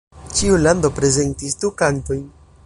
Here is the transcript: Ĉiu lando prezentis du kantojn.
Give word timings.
Ĉiu 0.37 0.55
lando 0.61 0.91
prezentis 1.01 1.59
du 1.65 1.73
kantojn. 1.83 2.25